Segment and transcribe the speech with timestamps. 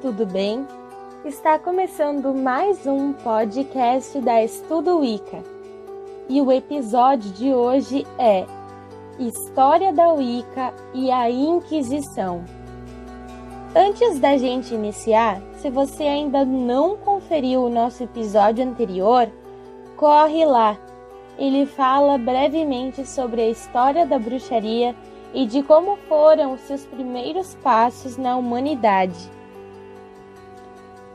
[0.00, 0.66] tudo bem?
[1.24, 5.44] Está começando mais um podcast da Estudo Wicca.
[6.28, 8.46] E o episódio de hoje é
[9.18, 12.42] História da Wicca e a Inquisição.
[13.76, 19.30] Antes da gente iniciar, se você ainda não conferiu o nosso episódio anterior,
[19.96, 20.76] corre lá.
[21.38, 24.96] Ele fala brevemente sobre a história da bruxaria
[25.34, 29.30] e de como foram os seus primeiros passos na humanidade.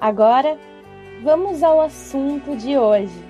[0.00, 0.58] Agora,
[1.22, 3.24] vamos ao assunto de hoje: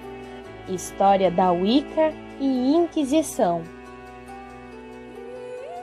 [0.68, 3.62] História da Wicca e Inquisição.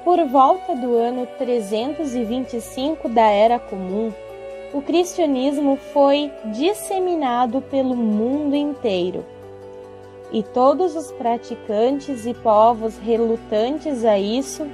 [0.04, 4.14] Por volta do ano 325 da Era Comum,
[4.74, 9.26] o cristianismo foi disseminado pelo mundo inteiro.
[10.32, 14.66] E todos os praticantes e povos relutantes a isso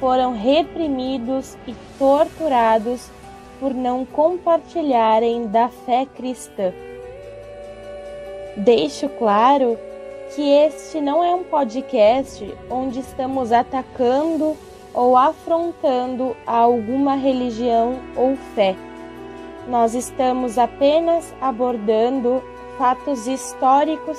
[0.00, 3.10] foram reprimidos e torturados
[3.58, 6.72] por não compartilharem da fé cristã.
[8.56, 9.78] Deixo claro
[10.34, 14.56] que este não é um podcast onde estamos atacando
[14.92, 18.74] ou afrontando alguma religião ou fé.
[19.68, 22.42] Nós estamos apenas abordando
[22.78, 24.18] fatos históricos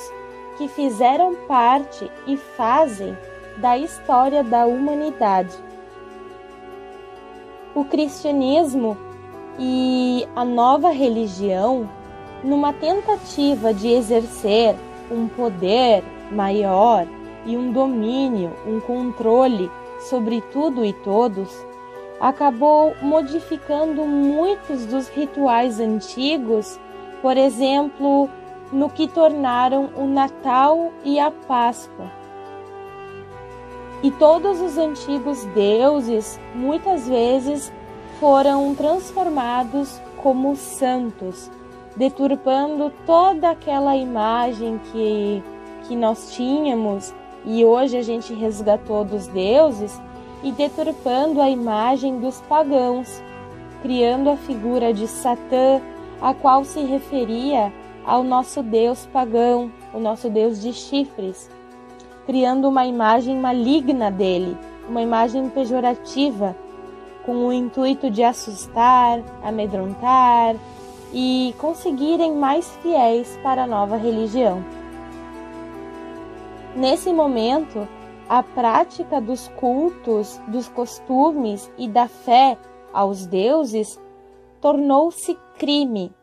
[0.58, 3.18] que fizeram parte e fazem
[3.58, 5.67] da história da humanidade.
[7.78, 8.98] O cristianismo
[9.60, 11.88] e a nova religião,
[12.44, 14.76] numa tentativa de exercer
[15.12, 17.06] um poder maior
[17.46, 19.70] e um domínio, um controle
[20.00, 21.56] sobre tudo e todos,
[22.20, 26.80] acabou modificando muitos dos rituais antigos,
[27.22, 28.28] por exemplo,
[28.72, 32.12] no que tornaram o Natal e a Páscoa.
[34.04, 37.72] E todos os antigos deuses muitas vezes
[38.20, 41.50] foram transformados como santos,
[41.96, 45.44] deturpando toda aquela imagem que,
[45.88, 47.14] que nós tínhamos
[47.46, 50.00] e hoje a gente resgatou dos deuses
[50.44, 53.22] e deturpando a imagem dos pagãos,
[53.82, 55.82] criando a figura de Satã,
[56.22, 57.72] a qual se referia
[58.06, 61.50] ao nosso Deus pagão, o nosso Deus de chifres,
[62.28, 64.58] criando uma imagem maligna dele,
[64.88, 66.54] uma imagem pejorativa
[67.26, 70.56] com o intuito de assustar, amedrontar
[71.14, 74.62] e conseguirem mais fiéis para a nova religião.
[76.76, 77.88] Nesse momento,
[78.28, 82.58] a prática dos cultos, dos costumes e da fé
[82.94, 84.00] aos deuses
[84.60, 86.14] tornou-se crime,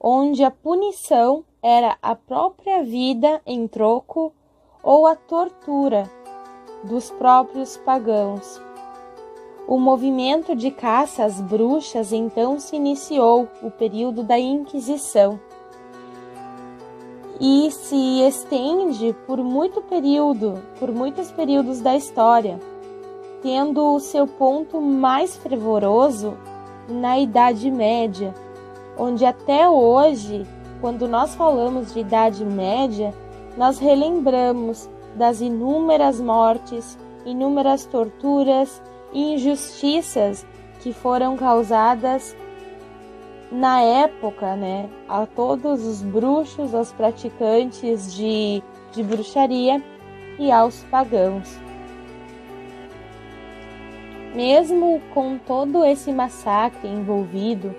[0.00, 4.32] onde a punição era a própria vida em troco
[4.84, 6.04] ou a tortura
[6.84, 8.60] dos próprios pagãos.
[9.66, 15.40] O movimento de caça às bruxas então se iniciou, o período da Inquisição,
[17.40, 22.60] e se estende por muito período, por muitos períodos da história,
[23.42, 26.36] tendo o seu ponto mais fervoroso
[26.88, 28.34] na Idade Média,
[28.98, 30.46] onde até hoje,
[30.80, 33.12] quando nós falamos de Idade Média,
[33.56, 38.82] nós relembramos das inúmeras mortes, inúmeras torturas
[39.12, 40.44] injustiças
[40.80, 42.36] que foram causadas
[43.50, 48.62] na época, né, a todos os bruxos, aos praticantes de,
[48.92, 49.82] de bruxaria
[50.38, 51.56] e aos pagãos.
[54.34, 57.72] Mesmo com todo esse massacre envolvido,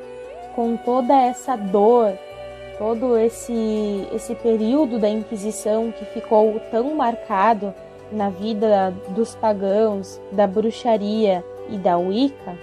[0.56, 2.18] com toda essa dor,
[2.78, 7.74] todo esse, esse período da Inquisição que ficou tão marcado
[8.12, 12.58] na vida dos pagãos, da bruxaria e da Wicca,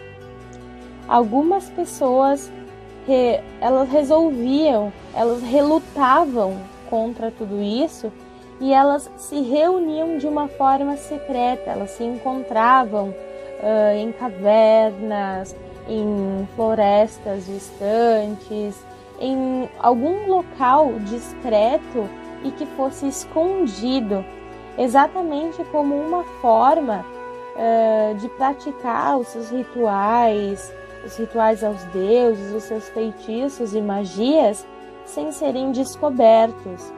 [1.08, 2.50] algumas pessoas
[3.06, 6.56] re, elas resolviam, elas relutavam
[6.88, 8.12] contra tudo isso
[8.60, 15.56] e elas se reuniam de uma forma secreta, elas se encontravam uh, em cavernas,
[15.88, 18.76] em florestas distantes,
[19.20, 22.08] em algum local discreto
[22.44, 24.24] e que fosse escondido
[24.78, 27.04] exatamente como uma forma
[27.54, 30.72] uh, de praticar os seus rituais,
[31.04, 34.66] os rituais aos deuses, os seus feitiços e magias
[35.04, 36.92] sem serem descobertos.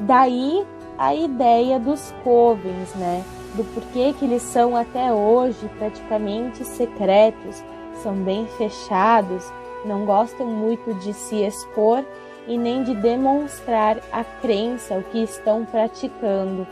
[0.00, 0.64] Daí
[0.98, 3.24] a ideia dos covens, né?
[3.54, 7.62] Do porquê que eles são até hoje praticamente secretos,
[8.02, 9.52] são bem fechados,
[9.84, 12.04] não gostam muito de se expor
[12.46, 16.66] e nem de demonstrar a crença, o que estão praticando.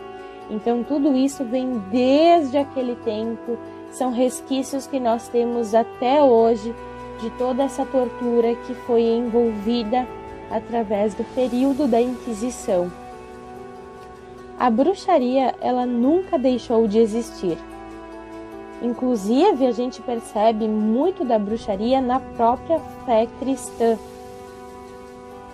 [0.50, 3.58] Então, tudo isso vem desde aquele tempo,
[3.90, 6.74] são resquícios que nós temos até hoje
[7.20, 10.06] de toda essa tortura que foi envolvida
[10.50, 12.90] através do período da Inquisição.
[14.58, 17.56] A bruxaria, ela nunca deixou de existir.
[18.82, 23.96] Inclusive, a gente percebe muito da bruxaria na própria fé cristã.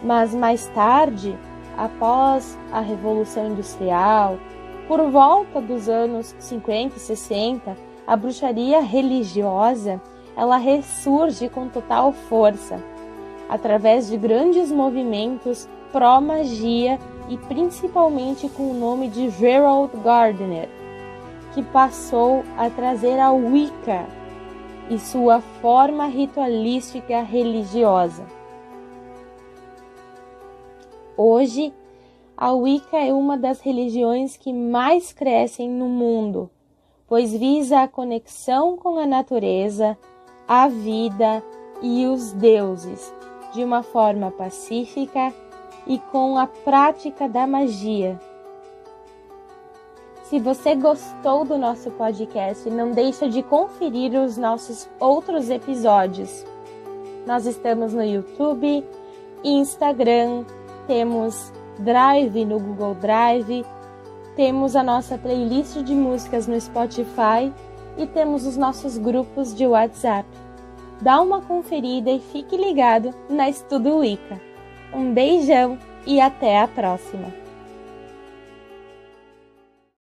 [0.02, 1.36] Mas mais tarde,
[1.76, 4.38] após a Revolução Industrial,
[4.86, 7.76] por volta dos anos 50 e 60,
[8.06, 10.00] a bruxaria religiosa
[10.34, 12.82] ela ressurge com total força,
[13.48, 16.98] através de grandes movimentos pró-magia
[17.28, 20.68] e principalmente com o nome de Gerald Gardner,
[21.54, 24.06] que passou a trazer a Wicca
[24.90, 28.24] e sua forma ritualística religiosa.
[31.16, 31.74] Hoje,
[32.36, 36.48] a Wicca é uma das religiões que mais crescem no mundo,
[37.06, 39.98] pois visa a conexão com a natureza,
[40.46, 41.42] a vida
[41.82, 43.12] e os deuses
[43.52, 45.32] de uma forma pacífica
[45.86, 48.20] e com a prática da magia.
[50.28, 56.44] Se você gostou do nosso podcast, não deixa de conferir os nossos outros episódios.
[57.26, 58.84] Nós estamos no YouTube,
[59.42, 60.44] Instagram,
[60.86, 63.64] temos Drive no Google Drive,
[64.36, 67.50] temos a nossa playlist de músicas no Spotify
[67.96, 70.28] e temos os nossos grupos de WhatsApp.
[71.00, 74.38] Dá uma conferida e fique ligado na Estudo Wicca.
[74.92, 77.47] Um beijão e até a próxima!